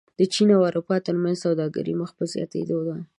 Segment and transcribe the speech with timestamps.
[0.19, 2.97] د چین او اروپا ترمنځ سوداګري مخ په زیاتېدو ده.